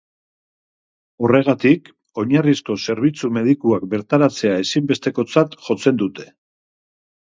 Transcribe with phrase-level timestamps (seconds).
[1.25, 1.91] Horregatik,
[2.23, 6.27] oinarrizko zerbitzu medikuak bertaratzea ezinbestekotzat jotzen dute.